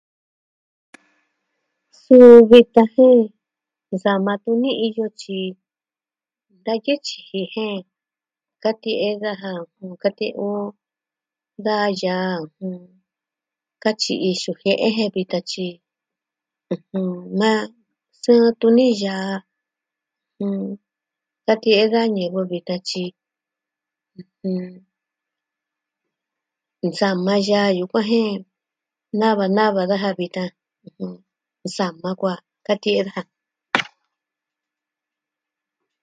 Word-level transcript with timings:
Suu, 2.01 2.31
vitan 2.49 2.87
jen 2.95 3.19
nsama 3.93 4.33
tuni 4.43 4.71
iyo 4.87 5.05
tyi 5.19 5.41
da 6.65 6.73
kivɨ 6.83 6.95
tyiji 7.05 7.41
jen 7.53 7.77
katie'e 8.63 9.09
daja, 9.21 9.51
katie'e 10.01 10.37
o, 10.51 10.51
da 11.65 11.75
yaa, 12.01 12.35
katyi'i 13.83 14.31
xujie'e 14.41 14.87
je 14.97 15.05
vitan 15.15 15.43
tyi, 15.51 15.67
maa 17.39 17.61
sɨɨn 18.21 18.55
tuni 18.59 18.87
yaa. 19.03 19.33
jɨn. 20.37 20.59
Katie'e 21.45 21.83
da 21.93 22.01
ñivɨ 22.15 22.39
vitan 22.51 22.79
tyi... 22.87 23.05
ɨjɨn... 24.43 24.65
nsama 26.87 27.33
yaa 27.49 27.75
yukuan 27.77 28.07
jen 28.11 28.39
nava 29.19 29.45
nava 29.57 29.81
daja 29.89 30.11
vitan. 30.19 30.49
Nsama 31.65 32.09
kuaa 32.19 32.43
katie'e 32.67 33.01
daja. 33.07 33.21